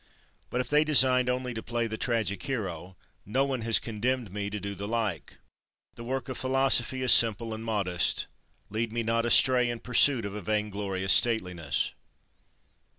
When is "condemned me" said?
3.77-4.49